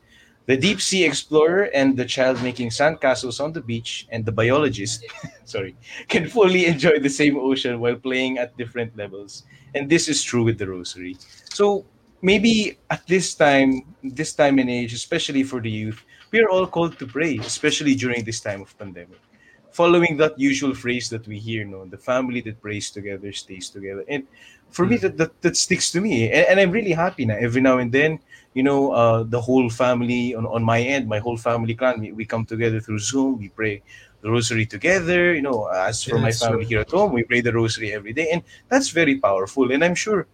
[0.47, 5.05] The deep sea explorer and the child making sandcastles on the beach and the biologist,
[5.43, 5.75] sorry,
[6.07, 9.43] can fully enjoy the same ocean while playing at different levels.
[9.75, 11.17] And this is true with the rosary.
[11.49, 11.85] So
[12.21, 16.67] maybe at this time, this time and age, especially for the youth, we are all
[16.67, 19.19] called to pray, especially during this time of pandemic.
[19.71, 24.03] Following that usual phrase that we hear, no, the family that prays together stays together.
[24.09, 24.23] And
[24.69, 25.01] for me, Mm.
[25.01, 26.31] that, that, that sticks to me.
[26.31, 27.35] And, and I'm really happy now.
[27.35, 28.19] Every now and then,
[28.53, 32.11] you know, uh, the whole family on, on my end, my whole family clan, we,
[32.11, 33.83] we come together through Zoom, we pray
[34.21, 35.35] the rosary together.
[35.35, 38.13] You know, as for Yeah, my family here at home, we pray the rosary every
[38.13, 38.29] day.
[38.31, 39.71] And that's very powerful.
[39.71, 40.27] And I'm sure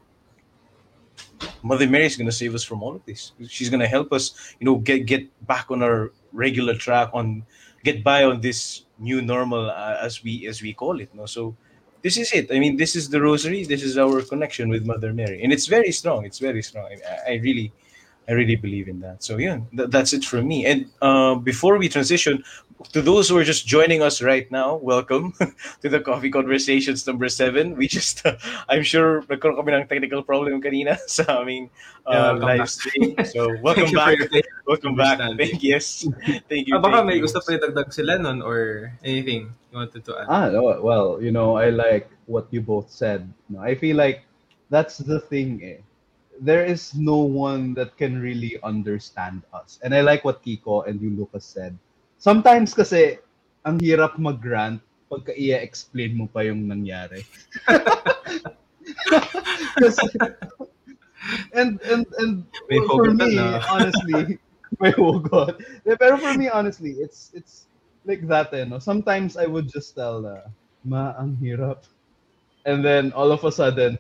[1.63, 3.31] Mother Mary is going to save us from all of this.
[3.47, 7.45] She's going to help us, you know, get get back on our regular track, on
[7.83, 11.13] get by on this new normal uh, as we as we call it.
[11.13, 11.55] No, so
[12.01, 12.51] this is it.
[12.51, 13.63] I mean, this is the Rosary.
[13.63, 16.25] This is our connection with Mother Mary, and it's very strong.
[16.25, 16.87] It's very strong.
[17.27, 17.71] I, I really,
[18.27, 19.23] I really believe in that.
[19.23, 20.65] So yeah, th- that's it from me.
[20.65, 22.43] And uh, before we transition
[22.91, 25.31] to those who are just joining us right now, welcome
[25.81, 27.75] to the Coffee Conversations number seven.
[27.75, 28.23] We just,
[28.69, 31.69] I'm sure nagkaroon kami ng technical problem kanina sa aming
[32.03, 32.67] Yeah, uh, welcome live back.
[32.67, 33.15] stream.
[33.23, 34.17] So welcome Thank you for back.
[34.19, 34.43] your.
[34.67, 35.19] Welcome back.
[35.23, 35.47] understanding.
[35.55, 35.85] Thank yes.
[36.51, 36.75] Thank you.
[36.75, 37.23] Ah, baka thank may you.
[37.23, 40.27] gusto pa idagdag sila nun or anything you wanted to add.
[40.27, 43.23] Ah, no, well, you know, I like what you both said.
[43.55, 44.27] I feel like
[44.67, 45.63] that's the thing.
[45.63, 45.79] Eh.
[46.41, 49.79] There is no one that can really understand us.
[49.83, 51.77] And I like what Kiko and you, Lucas, said.
[52.17, 53.19] Sometimes kasi,
[53.63, 54.81] ang hirap mag-rant
[55.13, 57.21] pagka i-explain mo pa yung nangyari.
[59.79, 60.05] Kasi,
[61.53, 63.61] and, and, and May for hugot me, na.
[63.69, 64.39] honestly,
[64.81, 65.61] may hugot.
[65.85, 67.69] Pero for me, honestly, it's, it's
[68.05, 68.79] like that, eh, no?
[68.79, 70.49] Sometimes I would just tell, uh,
[70.83, 71.85] ma, ang hirap.
[72.65, 73.99] And then all of a sudden,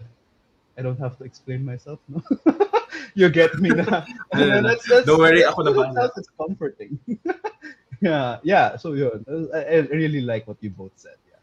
[0.77, 2.21] I don't have to explain myself, no?
[3.13, 4.05] you get me na.
[4.33, 6.09] And then that's, that's, Don't worry, that's ako na in bahala.
[6.17, 6.99] It's comforting.
[8.01, 8.77] yeah, yeah.
[8.77, 11.17] So yun, I, I really like what you both said.
[11.29, 11.41] Yeah.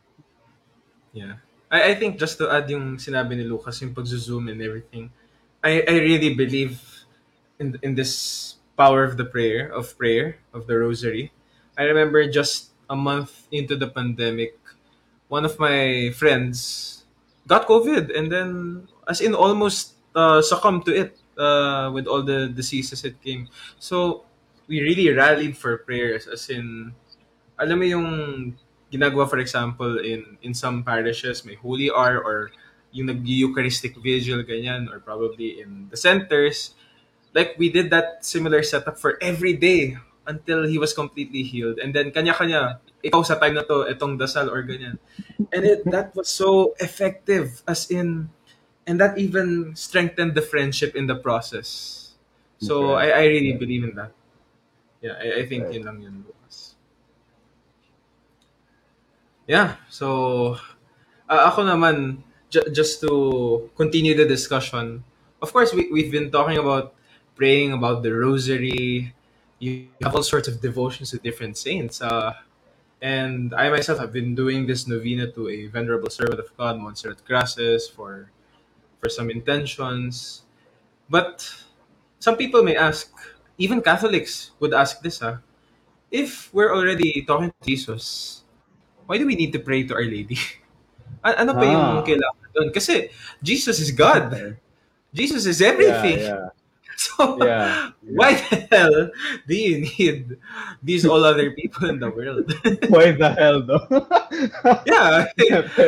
[1.13, 1.35] Yeah.
[1.71, 5.11] I, I think just to add yung sinabi ni Lucas, yung pag-zoom and everything,
[5.63, 6.83] I, I really believe
[7.61, 11.31] in in this power of the prayer, of prayer, of the rosary.
[11.79, 14.59] I remember just a month into the pandemic,
[15.29, 17.00] one of my friends
[17.47, 22.49] got COVID and then, as in almost uh, succumbed to it uh, with all the
[22.49, 23.49] diseases it came.
[23.79, 24.25] So,
[24.69, 26.95] we really rallied for prayers as in,
[27.59, 28.09] alam mo yung
[28.91, 32.51] ginagawa for example in in some parishes may holy hour or
[32.91, 36.75] yung nag-Eucharistic vigil ganyan or probably in the centers
[37.31, 39.95] like we did that similar setup for every day
[40.27, 44.49] until he was completely healed and then kanya-kanya ikaw sa time na to itong dasal
[44.53, 44.97] or ganyan.
[45.53, 48.29] And it that was so effective as in
[48.87, 51.97] and that even strengthened the friendship in the process.
[52.61, 52.93] So.
[52.93, 54.13] I, I really believe in that.
[55.01, 55.81] Yeah I, I think Right.
[55.81, 56.17] yun lang yun
[59.49, 60.55] yeah so
[61.27, 63.11] uh, ako naman ju- just to
[63.75, 65.03] continue the discussion
[65.41, 66.95] of course we, we've been talking about
[67.41, 69.15] praying about the rosary.
[69.59, 72.05] You have all sorts of devotions to different saints.
[72.05, 72.37] Uh,
[73.01, 77.25] and i myself have been doing this novena to a venerable servant of god Montserrat
[77.25, 78.31] Grases for
[79.01, 80.45] for some intentions.
[81.09, 81.49] But
[82.21, 83.09] some people may ask
[83.59, 85.41] even catholics would ask this huh?
[86.11, 88.41] if we're already talking to jesus
[89.11, 90.39] why do we need to pray to our lady?
[91.27, 92.07] Ano pa yung Ah.
[92.07, 92.69] kailangan doon?
[92.73, 93.11] Kasi
[93.45, 94.57] jesus is god.
[95.13, 96.17] Jesus is everything.
[96.23, 96.49] Yeah,
[97.01, 98.13] so yeah, yeah.
[98.21, 98.99] why the hell
[99.49, 100.37] do you need
[100.85, 102.45] these all other people in the world
[102.93, 103.87] Why the hell, though?
[104.87, 105.25] yeah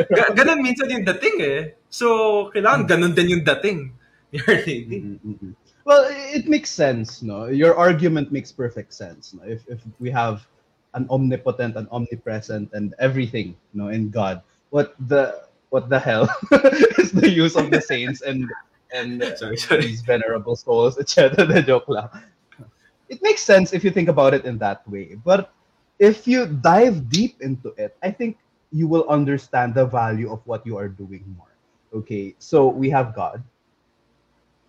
[0.09, 1.61] Ga- ganun minsan yung dating eh
[1.93, 3.93] so kailangan ganun din yung dating
[4.33, 5.53] ni Our Lady Mm, mm, mm.
[5.85, 7.51] Well, it makes sense, no.
[7.51, 9.35] Your argument makes perfect sense.
[9.35, 9.43] No?
[9.43, 10.47] If if we have
[10.95, 14.39] an omnipotent and omnipresent and everything, you know, in God,
[14.71, 15.43] what the
[15.75, 16.31] what the hell
[17.03, 18.47] is the use of the saints and
[18.93, 21.45] and sorry sorry these venerable souls, etc.
[21.45, 22.09] The joke lang.
[23.09, 25.17] It makes sense if you think about it in that way.
[25.25, 25.51] But
[25.99, 28.37] if you dive deep into it, I think
[28.71, 31.53] you will understand the value of what you are doing more.
[31.93, 33.43] Okay, so we have God.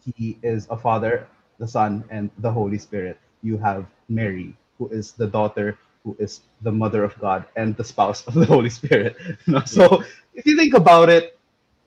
[0.05, 1.27] He is a Father,
[1.59, 3.19] the Son, and the Holy Spirit.
[3.43, 7.85] You have Mary, who is the daughter, who is the mother of God, and the
[7.85, 9.17] spouse of the Holy Spirit.
[9.65, 11.39] So if you think about it,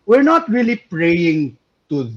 [0.07, 1.57] we're not really praying
[1.89, 2.09] to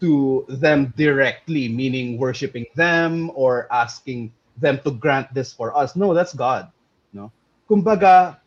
[0.00, 5.96] to them directly, meaning worshiping them or asking them to grant this for us.
[5.96, 6.70] No, that's God.
[7.12, 7.30] No.
[7.68, 8.38] Kumbaga,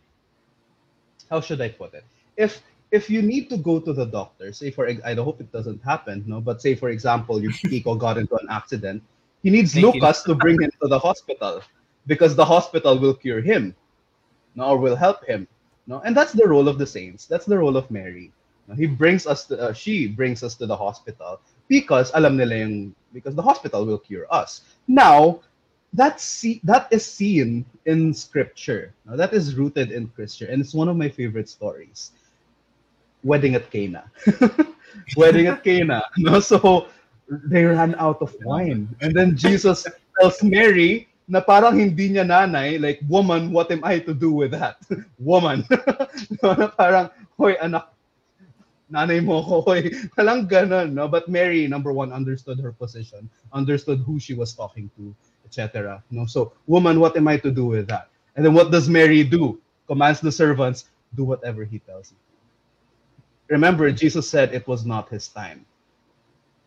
[1.30, 2.04] how should I put it?
[2.38, 2.62] If
[2.92, 6.24] if you need to go to the doctor, say for I hope it doesn't happen,
[6.28, 9.02] no, but say for example, you Kiko got into an accident,
[9.42, 10.02] he needs Thank you.
[10.02, 11.62] Lucas to bring him to the hospital
[12.06, 13.76] because the hospital will cure him,
[14.54, 15.48] no, or will help him,
[15.88, 17.26] no, and that's the role of the saints.
[17.26, 18.32] That's the role of Mary.
[18.76, 22.96] He brings us to, uh, she brings us to the hospital because alam nila yung
[23.12, 24.62] because the hospital will cure us.
[24.88, 25.42] Now,
[25.94, 28.94] that see, that is seen in scripture.
[29.06, 32.12] Now, that is rooted in scripture, and it's one of my favorite stories.
[33.24, 34.10] Wedding at Cana.
[35.18, 36.04] Wedding at Cana.
[36.18, 36.88] No, so
[37.30, 39.86] they ran out of wine, and then Jesus
[40.20, 44.52] tells Mary na parang hindi niya nanay, like, woman, what am I to do with
[44.52, 44.82] that?
[45.20, 45.64] woman.
[46.44, 47.08] no, na parang,
[47.40, 47.93] hoy, anak,
[48.94, 49.90] nanay mo ko, hoy.
[50.18, 51.08] Walang ganun, no?
[51.10, 56.04] But Mary, number one, understood her position, understood who she was talking to, etc.
[56.12, 56.26] No?
[56.26, 58.10] So, woman, what am I to do with that?
[58.36, 59.60] And then what does Mary do?
[59.88, 62.18] Commands the servants, do whatever he tells you.
[63.50, 65.66] Remember, Jesus said it was not his time.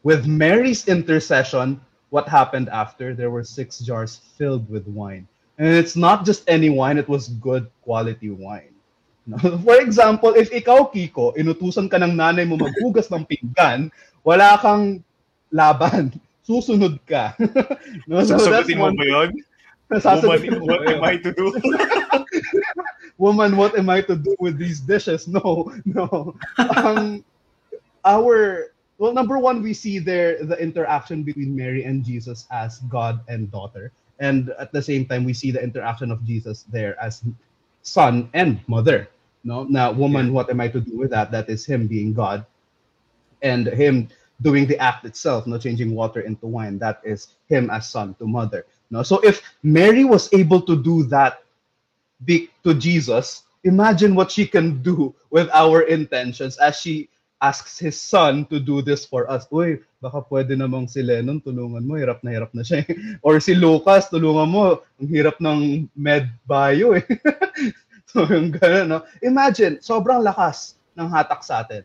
[0.02, 3.14] With Mary's intercession, what happened after?
[3.14, 5.26] There were six jars filled with wine.
[5.58, 8.75] And it's not just any wine, it was good quality wine.
[9.66, 13.90] For example, if ikaw, Kiko, inutusan ka ng nanay mo maghugas ng pinggan,
[14.22, 15.02] wala kang
[15.50, 16.14] laban.
[16.46, 17.34] Susunod ka.
[18.08, 18.22] no?
[18.22, 19.30] So Sasagutin mo ba yun?
[19.90, 21.46] Woman, what am I to do?
[23.18, 25.26] woman, what am I to do with these dishes?
[25.26, 26.34] No, no.
[26.58, 27.22] Um,
[28.04, 33.20] our well, number one, we see there the interaction between Mary and Jesus as God
[33.28, 37.22] and daughter, and at the same time, we see the interaction of Jesus there as
[37.82, 39.08] son and mother.
[39.44, 41.30] No, now, woman, what am I to do with that?
[41.30, 42.44] That is him being God,
[43.42, 44.08] and him
[44.42, 46.78] doing the act itself, no, changing water into wine.
[46.78, 48.66] That is him as son to mother.
[48.90, 51.42] No, so if Mary was able to do that
[52.24, 57.08] be to Jesus, imagine what she can do with our intentions as she
[57.42, 59.46] asks his son to do this for us.
[59.52, 62.80] Uy, baka pwede namang si Lennon, tulungan mo, hirap na hirap na siya.
[62.88, 62.96] eh.
[63.26, 67.04] Or si Lucas, tulungan mo, ang hirap ng med bio eh.
[68.16, 68.98] so yung ganun, no?
[69.20, 71.84] Imagine, sobrang lakas ng hatak sa atin.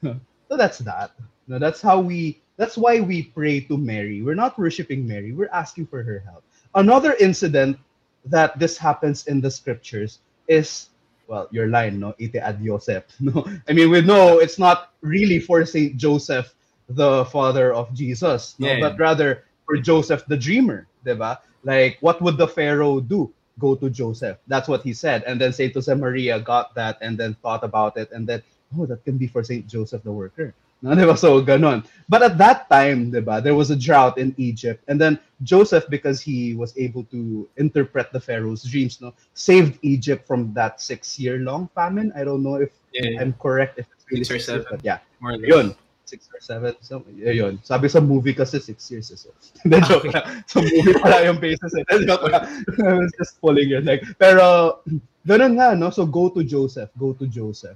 [0.48, 1.12] so that's that.
[1.44, 4.24] No, that's how we, that's why we pray to Mary.
[4.24, 6.40] We're not worshiping Mary, we're asking for her help.
[6.72, 7.76] Another incident
[8.24, 10.90] that this happens in the scriptures is
[11.26, 15.38] well your line no ite ad Joseph no i mean we know it's not really
[15.38, 16.54] for saint joseph
[16.90, 22.22] the father of jesus no Yeah, but rather for joseph the dreamer diba like what
[22.22, 25.92] would the pharaoh do go to joseph that's what he said and then saint jose
[25.94, 28.42] maria got that and then thought about it and then
[28.78, 31.16] oh that can be for saint joseph the worker no, diba?
[31.16, 31.86] So, ganon.
[32.06, 34.84] But at that time, diba, there was a drought in Egypt.
[34.88, 40.26] And then Joseph, because he was able to interpret the Pharaoh's dreams, no, saved Egypt
[40.26, 42.12] from that six-year-long famine.
[42.14, 44.66] I don't know if Yeah, I'm correct, if it's really Six or years, seven.
[44.70, 45.48] but yeah, more or less.
[45.48, 45.74] yun.
[46.06, 46.78] Six or seven.
[46.86, 47.58] So, yun.
[47.66, 49.10] Sabi sa movie kasi six years.
[49.10, 49.18] Eh.
[49.18, 49.34] So,
[49.66, 50.46] Hindi, joke lang.
[50.46, 51.74] Sa movie pala yung basis.
[51.74, 51.82] Eh.
[52.06, 52.46] Joke lang.
[52.86, 54.06] I was just pulling your leg.
[54.14, 54.78] Pero,
[55.26, 55.90] ganun nga, no?
[55.90, 56.94] So, go to Joseph.
[56.94, 57.74] Go to Joseph.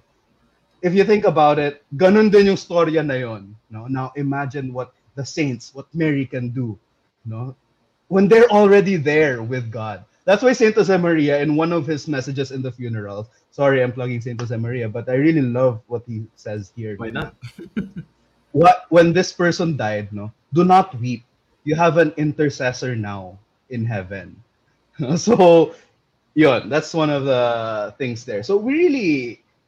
[0.79, 3.59] If you think about it, ganun din yung storya na yun.
[3.67, 3.91] No?
[3.91, 6.79] Now, imagine what the saints, what Mary can do.
[7.27, 7.59] No?
[8.07, 10.07] When they're already there with God.
[10.25, 13.93] That's why Saint Jose Maria, in one of his messages in the funeral, sorry, I'm
[13.93, 16.97] plugging Saint Jose Maria, but I really love what he says here.
[16.97, 17.35] Why not?
[18.53, 21.23] what when this person died no do not weep.
[21.63, 23.39] You have an intercessor now
[23.71, 24.37] in heaven.
[25.17, 25.73] So
[26.35, 27.43] yun that's one of the
[27.97, 28.43] things there.
[28.43, 29.13] So we really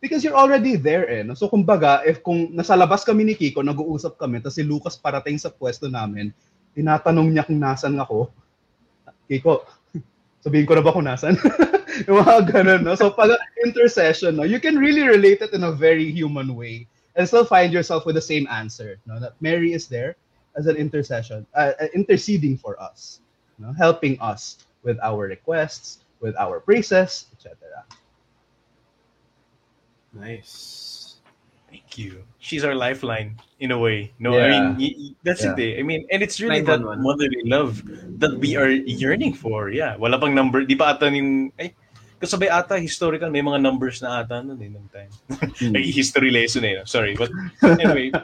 [0.02, 1.32] because you're already there eh no?
[1.32, 5.38] so kumbaga if kung nasa labas kami ni Kiko nag-uusap kami tapos si Lucas parating
[5.38, 6.34] sa pwesto namin
[6.74, 8.28] tinatanong niya kung nasan ako.
[9.30, 9.64] Kiko
[10.42, 11.38] sabihin ko na ba kung nasan?
[12.08, 12.98] Yung mga ganun no?
[12.98, 13.30] So pag
[13.62, 14.44] intercession no?
[14.44, 18.14] You can really relate it in a very human way and still find yourself with
[18.14, 18.98] the same answer.
[19.06, 19.20] No?
[19.20, 20.16] That Mary is there
[20.56, 23.20] as an intercession, uh, uh, interceding for us,
[23.58, 23.72] no?
[23.72, 27.56] helping us with our requests, with our praises, etc.
[30.12, 31.16] Nice.
[31.72, 32.20] Thank you.
[32.36, 34.12] She's our lifeline in a way.
[34.20, 35.56] No, I mean y- y- that's Yeah.
[35.56, 35.60] it.
[35.60, 35.80] Eh.
[35.80, 37.80] I mean, and it's really that motherly love
[38.20, 39.72] that we are yearning for.
[39.72, 40.68] Yeah, wala pang number.
[40.68, 41.72] Di pa ata yung ay
[42.22, 45.10] kasabay ata historical may mga numbers na ata noon eh nung time.
[45.74, 46.78] Like history lesson eh.
[46.78, 46.86] no?
[46.86, 47.34] Sorry, but
[47.66, 48.14] anyway,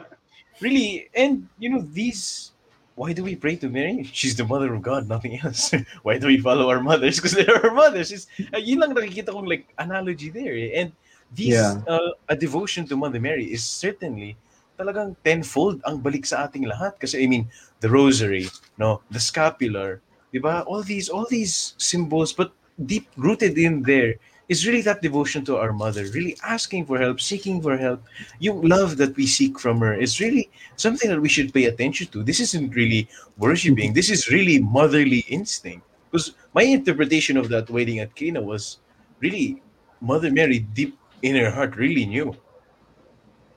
[0.63, 2.55] really, and you know these.
[2.99, 4.03] Why do we pray to Mary?
[4.11, 5.71] She's the mother of God, nothing else.
[6.03, 7.15] Why do we follow our mothers?
[7.15, 8.11] Because they're our mothers.
[8.11, 10.51] It's, uh, yun lang nakikita kong like analogy there.
[10.51, 10.83] Eh.
[10.83, 10.91] And
[11.31, 11.79] these, Yeah.
[11.87, 14.35] uh, a devotion to Mother Mary is certainly
[14.75, 16.99] talagang tenfold ang balik sa ating lahat.
[16.99, 17.47] Kasi I mean,
[17.79, 20.03] the rosary, no, the scapular,
[20.35, 20.67] di ba?
[20.67, 22.51] All these, all these symbols, but
[22.85, 24.15] deep rooted in there
[24.49, 28.03] is really that devotion to our mother, really asking for help, seeking for help.
[28.39, 32.07] Yung love that we seek from her is really something that we should pay attention
[32.07, 32.23] to.
[32.23, 33.93] This isn't really worshiping.
[33.93, 35.85] This is really motherly instinct.
[36.09, 38.79] Because my interpretation of that wedding at Cana was
[39.19, 39.61] really
[40.01, 42.33] Mother Mary deep in her heart really knew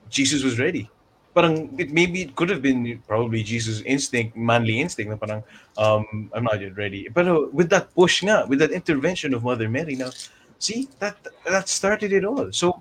[0.09, 0.89] Jesus was ready.
[1.33, 5.41] Parang it maybe it could have been probably Jesus' instinct, manly instinct na parang
[5.77, 7.09] um I'm not yet ready.
[7.09, 10.11] But with that push nga, with that intervention of Mother Mary now,
[10.59, 12.51] see that that started it all.
[12.53, 12.79] So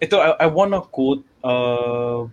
[0.00, 2.26] ito I, I wanna quote uh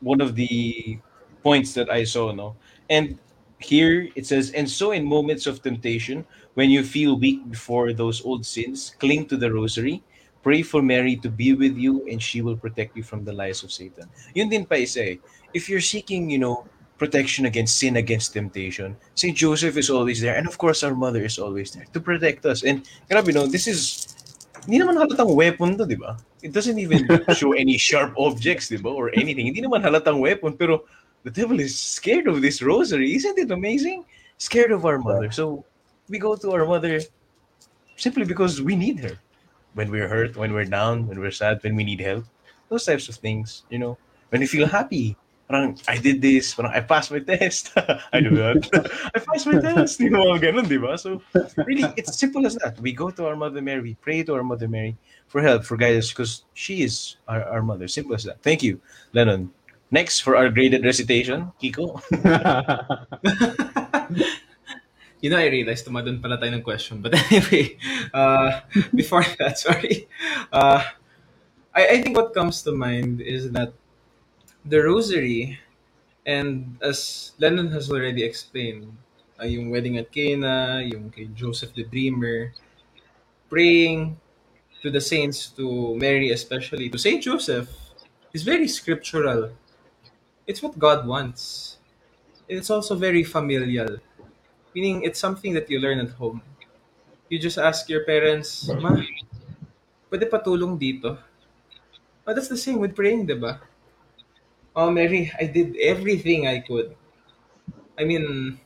[0.00, 0.98] one of the
[1.42, 2.54] points that I saw, no?
[2.90, 3.18] And
[3.58, 8.22] here it says, and so in moments of temptation, when you feel weak before those
[8.24, 10.02] old sins, cling to the rosary,
[10.48, 13.60] pray for Mary to be with you, and she will protect you from the lies
[13.60, 14.08] of Satan.
[14.32, 15.16] Yun din pa isa eh.
[15.52, 16.64] If you're seeking, you know,
[16.96, 21.20] protection against sin, against temptation, Saint Joseph is always there, and of course our mother
[21.20, 22.64] is always there to protect us.
[22.64, 24.08] And grabe no, this is
[24.64, 26.16] hindi naman halatang weapon to, di ba?
[26.40, 27.04] It doesn't even
[27.36, 28.88] show any sharp objects, di ba?
[28.88, 29.52] Or anything.
[29.52, 30.88] Hindi naman halatang weapon, pero
[31.28, 33.12] the devil is scared of this rosary.
[33.12, 34.08] Isn't it amazing?
[34.40, 35.28] Scared of our mother.
[35.28, 35.68] So
[36.08, 37.04] we go to our mother
[38.00, 39.20] simply because we need her.
[39.74, 42.24] When we're hurt, when we're down, when we're sad, when we need help.
[42.68, 43.96] Those types of things, you know.
[44.30, 45.16] When we feel happy,
[45.48, 47.72] parang, I did this, parang, I passed my test.
[48.12, 48.68] I do that.
[49.14, 50.00] I passed my test.
[50.00, 50.98] You know, ganun, di ba?
[50.98, 51.22] So,
[51.64, 52.78] really, it's simple as that.
[52.80, 54.96] We go to our Mother Mary, we pray to our Mother Mary
[55.28, 57.88] for help, for guidance, because she is our, our mother.
[57.88, 58.42] Simple as that.
[58.42, 58.80] Thank you,
[59.12, 59.52] Lennon.
[59.90, 61.96] Next, for our graded recitation, Kiko.
[65.20, 67.02] You know, I realized tumadon pala tayo ng question.
[67.02, 67.76] But anyway,
[68.14, 68.62] uh,
[68.94, 70.06] before that, sorry.
[70.52, 70.82] Uh,
[71.74, 73.74] I, I think what comes to mind is that
[74.64, 75.58] the rosary,
[76.26, 78.94] and as Lennon has already explained,
[79.40, 82.52] uh, yung wedding at Cana, yung kay Joseph the Dreamer,
[83.48, 84.18] praying
[84.82, 87.68] to the saints, to Mary especially, to Saint Joseph,
[88.32, 89.50] is very scriptural.
[90.46, 91.78] It's what God wants.
[92.48, 93.98] It's also very familial.
[94.74, 96.42] Meaning, it's something that you learn at home.
[97.28, 98.96] You just ask your parents, Ma,
[100.10, 101.16] pwede patulong dito?
[102.26, 103.60] Oh, that's the same with praying, di ba?
[104.76, 106.94] Oh, Mary, I did everything I could.
[107.98, 108.60] I mean,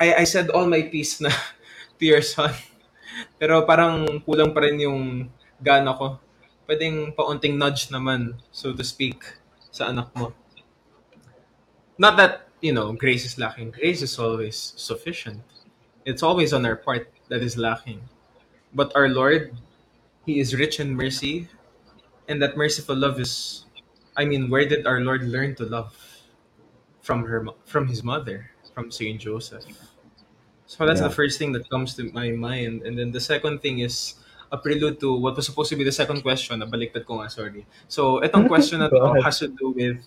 [0.00, 1.30] I, I said all my piece na
[1.98, 2.52] to your son.
[3.40, 5.30] Pero parang kulang pa rin yung
[5.62, 6.20] gana ko.
[6.66, 9.22] Pwedeng paunting nudge naman, so to speak,
[9.70, 10.34] sa anak mo.
[11.96, 13.70] Not that, you know, grace is lacking.
[13.72, 15.42] Grace is always sufficient.
[16.04, 18.00] It's always on our part that is lacking.
[18.74, 19.56] But our Lord,
[20.26, 21.46] He is rich in mercy,
[22.28, 23.64] and that merciful love is,
[24.16, 25.94] I mean, where did our Lord learn to love?
[27.02, 29.62] From her, mo- from His mother, from Saint Joseph.
[30.66, 31.14] So that's the Yeah.
[31.14, 32.82] first thing that comes to my mind.
[32.82, 34.18] And then the second thing is
[34.50, 36.58] a prelude to what was supposed to be the second question.
[36.58, 37.62] Nabaliktad ko nga, sorry.
[37.86, 39.22] So, itong question na Go to ahead.
[39.22, 40.02] has to do with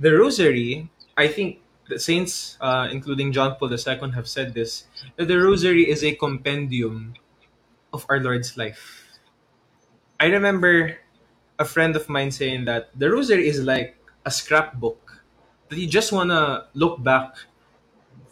[0.00, 0.88] the rosary.
[1.20, 5.84] I think the saints, uh, including John Paul II, have said this, that the rosary
[5.84, 7.14] is a compendium
[7.92, 9.04] of our Lord's life.
[10.18, 10.96] I remember
[11.58, 15.20] a friend of mine saying that the rosary is like a scrapbook
[15.68, 17.36] that you just want to look back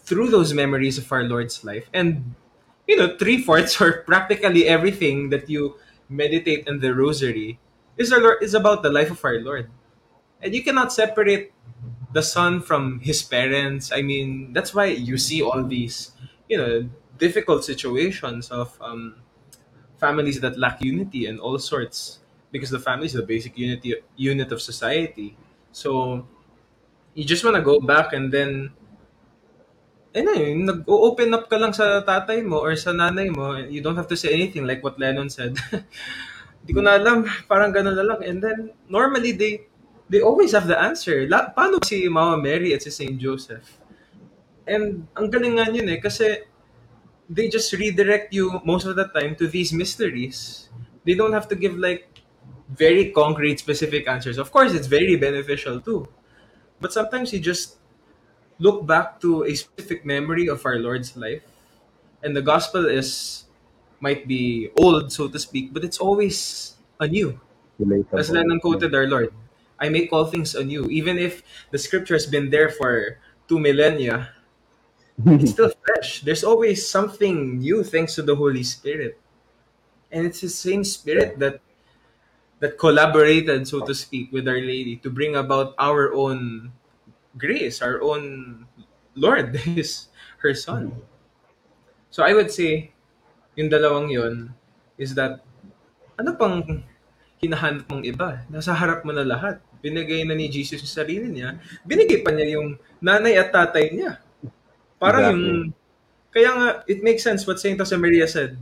[0.00, 1.90] through those memories of our Lord's life.
[1.92, 2.34] And,
[2.86, 5.76] you know, three fourths or practically everything that you
[6.08, 7.58] meditate in the rosary
[7.98, 9.68] is, our Lord, is about the life of our Lord.
[10.40, 11.52] And you cannot separate
[12.12, 13.92] the son from his parents.
[13.92, 16.12] I mean, that's why you see all these,
[16.48, 19.16] you know, difficult situations of um,
[19.98, 24.52] families that lack unity and all sorts because the family is the basic unity unit
[24.52, 25.36] of society.
[25.72, 26.26] So
[27.14, 28.72] you just want to go back and then
[30.14, 33.54] eh yun, nag-open up ka lang sa tatay mo or sa nanay mo.
[33.56, 35.54] You don't have to say anything like what Lennon said.
[36.64, 38.20] Hindi ko na alam, parang gano'n na lang.
[38.24, 38.58] And then,
[38.90, 39.68] normally, they
[40.08, 41.28] they always have the answer.
[41.28, 43.16] La, paano si Mama Mary at si St.
[43.18, 43.64] Joseph?
[44.68, 46.44] And ang galing nga yun eh, kasi
[47.28, 50.68] they just redirect you most of the time to these mysteries.
[51.04, 52.08] They don't have to give like
[52.68, 54.36] very concrete, specific answers.
[54.36, 56.08] Of course, it's very beneficial too.
[56.80, 57.76] But sometimes you just
[58.58, 61.42] look back to a specific memory of our Lord's life,
[62.22, 63.44] and the gospel is
[64.00, 67.40] might be old, so to speak, but it's always anew.
[68.12, 69.32] As Lennon quoted our Lord,
[69.78, 70.86] I make all things anew.
[70.90, 74.34] Even if the scripture has been there for two millennia,
[75.26, 76.22] it's still fresh.
[76.22, 79.18] There's always something new thanks to the Holy Spirit.
[80.10, 81.60] And it's the same spirit that
[82.58, 86.72] that collaborated, so to speak, with Our Lady to bring about our own
[87.38, 88.66] grace, our own
[89.14, 90.10] Lord is
[90.42, 90.90] her son.
[90.90, 91.06] Mm-hmm.
[92.10, 92.90] So I would say,
[93.54, 94.54] yung dalawang yon
[94.98, 95.44] is that
[96.18, 96.82] ano pang
[97.38, 98.42] hinahanap mong iba?
[98.50, 99.62] Nasa harap mo na lahat.
[99.78, 101.58] Binigay na ni Jesus yung sarili niya.
[101.86, 104.18] Binigay pa niya yung nanay at tatay niya.
[104.98, 105.38] Parang Exactly.
[105.38, 105.74] yung...
[106.28, 108.58] Kaya nga, it makes sense what Saint Josemaria said.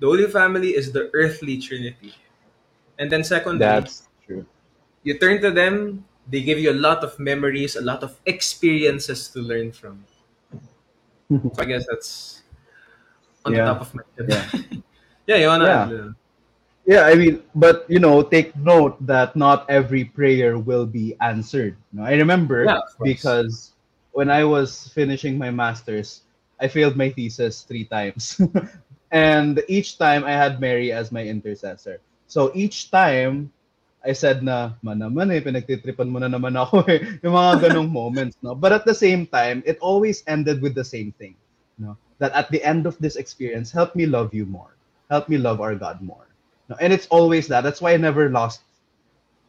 [0.00, 2.12] The Holy Family is the earthly trinity.
[2.98, 4.44] And then secondly, That's true.
[5.02, 9.28] you turn to them, they give you a lot of memories, a lot of experiences
[9.36, 10.04] to learn from.
[11.30, 12.42] So I guess that's
[13.44, 13.64] on Yeah.
[13.64, 14.26] the top of my head.
[14.28, 14.46] Yeah.
[15.26, 16.12] Yeah, you wanna Yeah.
[16.84, 21.76] Yeah, I mean, but you know, take note that not every prayer will be answered.
[21.92, 23.72] You know, I remember Yeah, because
[24.12, 26.28] when I was finishing my masters,
[26.60, 28.36] I failed my thesis three times,
[29.10, 32.00] and each time I had Mary as my intercessor.
[32.28, 33.48] So each time,
[34.04, 37.00] I said na, man naman eh, pinagtitripan mo na naman ako eh.
[37.24, 38.52] Yung mga ganong moments, no?
[38.52, 41.32] But at the same time, it always ended with the same thing,
[41.80, 41.96] no?
[42.20, 44.76] That at the end of this experience, help me love you more.
[45.08, 46.23] Help me love our God more.
[46.68, 47.60] No, and it's always that.
[47.60, 48.62] That's why I never lost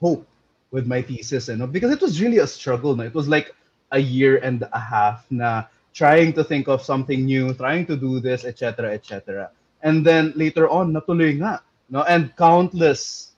[0.02, 0.28] hope
[0.72, 2.96] with my thesis, eh, you know, because it was really a struggle.
[2.96, 3.04] No?
[3.04, 3.56] It was like
[3.92, 5.64] a year and a half na
[5.94, 9.50] trying to think of something new, trying to do this, etc., etc.
[9.82, 11.64] And then later on, natuloy nga.
[11.90, 12.04] No?
[12.04, 13.32] And countless,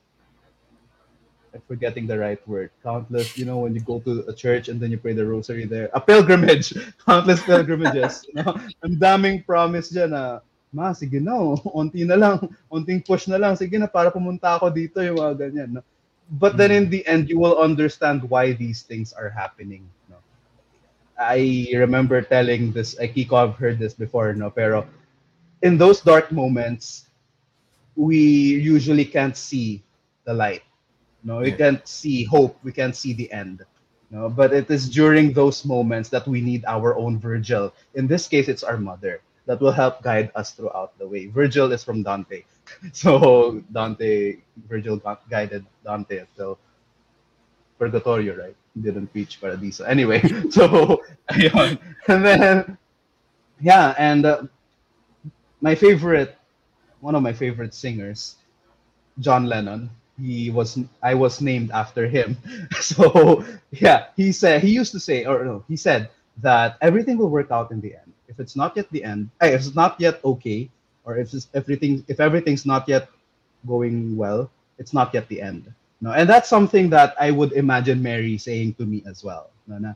[1.53, 4.81] I'm forgetting the right word, countless, you know, when you go to a church and
[4.81, 6.73] then you pray the rosary there, a pilgrimage,
[7.05, 8.25] countless pilgrimages.
[8.33, 8.57] no?
[8.81, 10.41] Ang daming promise dyan na,
[10.71, 12.37] ma, sige na, oh, onti na lang,
[12.71, 15.69] onting push na lang, sige na, para pumunta ako dito, yung mga ganyan.
[15.79, 15.81] No?
[16.27, 19.87] But then in the end, you will understand why these things are happening.
[20.11, 20.19] No?
[21.15, 24.51] I remember telling this, I Kiko, I've heard this before, no?
[24.51, 24.85] pero
[25.63, 27.07] in those dark moments,
[27.95, 28.19] we
[28.61, 29.83] usually can't see
[30.25, 30.61] the light.
[31.23, 32.55] No, we can't see hope.
[32.63, 33.65] We can't see the end.
[34.11, 37.73] No, but it is during those moments that we need our own Virgil.
[37.95, 41.27] In this case, it's our mother that will help guide us throughout the way.
[41.27, 42.43] Virgil is from Dante,
[42.93, 44.37] so Dante,
[44.69, 46.59] Virgil guided Dante until
[47.79, 48.55] Purgatorio, right?
[48.75, 49.85] He didn't reach Paradiso.
[49.85, 50.21] Anyway,
[50.51, 51.79] so ayun.
[52.07, 52.77] and then
[53.61, 54.43] yeah, and uh,
[55.61, 56.37] my favorite,
[57.01, 58.37] one of my favorite singers,
[59.19, 59.89] John Lennon.
[60.19, 62.37] He was I was named after him.
[62.81, 66.09] So yeah, he said he used to say or no, he said
[66.41, 68.13] that everything will work out in the end.
[68.37, 70.69] If it's not yet the end, if it's not yet okay,
[71.05, 73.09] or if everything if everything's not yet
[73.65, 75.73] going well, it's not yet the end.
[76.01, 79.49] No, and that's something that I would imagine Mary saying to me as well.
[79.65, 79.93] No, na,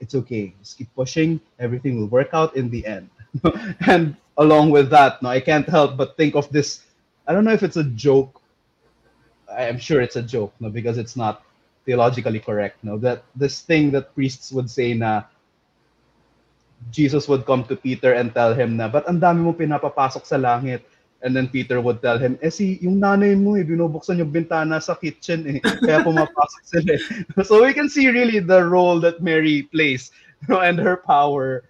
[0.00, 0.52] it's okay.
[0.58, 1.38] Just keep pushing.
[1.60, 3.08] Everything will work out in the end.
[3.86, 6.82] and along with that, no, I can't help but think of this.
[7.28, 8.42] I don't know if it's a joke.
[9.46, 11.46] I'm sure it's a joke, no, because it's not
[11.84, 12.82] theologically correct.
[12.82, 15.22] No, that this thing that priests would say na
[16.90, 20.36] Jesus would come to Peter and tell him na, ba't ang dami mo pinapapasok sa
[20.36, 20.84] langit?
[21.24, 24.78] And then Peter would tell him, eh si, yung nanay mo eh, binubuksan yung bintana
[24.78, 27.02] sa kitchen eh, kaya pumapasok sila eh.
[27.42, 30.12] So we can see really the role that Mary plays
[30.44, 31.64] you know, and her power,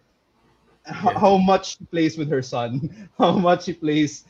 [0.84, 1.18] how, Yeah.
[1.18, 4.26] how much she plays with her son, how much she plays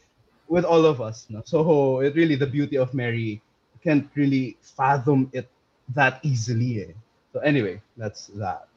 [0.47, 1.27] with all of us.
[1.33, 1.43] No?
[1.45, 3.41] So it really, the beauty of Mary,
[3.83, 5.49] can't really fathom it
[5.95, 6.93] that easily eh.
[7.33, 8.69] So anyway, that's that.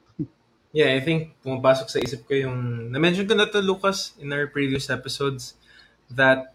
[0.70, 4.46] Yeah, I think pumapasok sa isip ko yung na-mention ko na to Lucas in our
[4.46, 5.58] previous episodes
[6.14, 6.54] that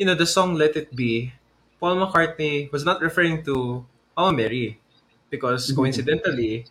[0.00, 1.36] you know the song Let It Be
[1.76, 3.84] Paul McCartney was not referring to
[4.16, 4.80] Mama Mary
[5.28, 5.76] because Mhm.
[5.76, 6.64] coincidentally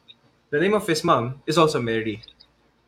[0.49, 2.25] the name of his mom is also Mary.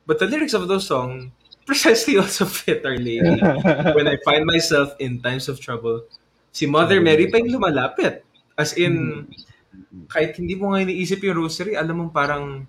[0.10, 1.30] But the lyrics of those songs
[1.70, 3.38] precisely also fit Our Lady.
[3.98, 6.10] When I find myself in times of trouble,
[6.50, 8.26] si Mother Mary pa yung lumalapit.
[8.58, 9.26] As in,
[10.10, 12.66] kahit hindi mo nga iniisip yung rosary, alam mo parang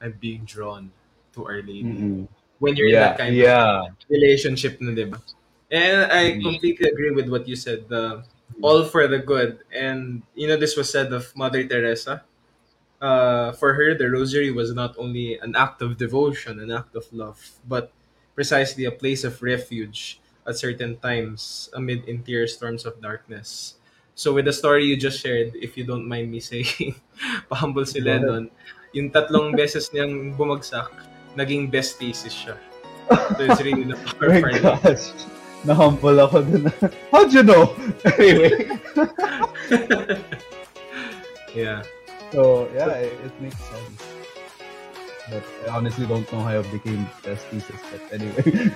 [0.00, 0.90] I'm being drawn
[1.34, 1.84] to Our Lady.
[1.84, 2.28] Mm-mm.
[2.58, 3.84] When you're in that kind yeah.
[3.84, 5.20] of relationship na, di ba?
[5.70, 8.24] And I completely agree with what you said, the
[8.62, 9.60] all for the good.
[9.74, 12.22] And, you know, this was said of Mother Teresa.
[13.00, 17.04] Uh, for her, the rosary was not only an act of devotion, an act of
[17.12, 17.92] love, but
[18.34, 23.74] precisely a place of refuge at certain times amid interior storms of darkness.
[24.14, 26.96] So with the story you just shared, if you don't mind me saying,
[27.50, 28.00] pahumble si.
[28.00, 28.50] Lennon,
[28.92, 30.90] yung tatlong beses niyang bumagsak,
[31.34, 32.56] naging best thesis siya.
[33.08, 35.14] So it's really not Oh my for gosh.
[35.66, 36.64] Nahumble ako dun.
[37.12, 37.74] How'd you know?
[38.18, 38.70] Anyway.
[41.56, 41.82] Yeah.
[42.30, 44.02] So, yeah, it, it makes sense.
[45.30, 47.80] But I honestly don't know how I became best thesis.
[47.90, 48.70] But anyway.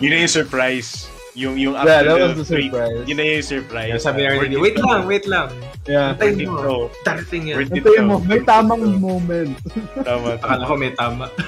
[0.00, 1.08] Yun na yung surprise.
[1.38, 3.06] Yung, yung Yeah, after that the was the surprise.
[3.06, 3.90] Yun na yung surprise.
[3.94, 4.82] Kaya sabi na rin, it wait to.
[4.82, 5.46] lang, wait lang.
[5.86, 6.10] yeah.
[6.18, 6.90] It mo.
[7.06, 7.70] Darating yan.
[7.70, 9.54] Antayin mo, may tamang moment.
[10.02, 11.30] Tama, Akala ko may tama.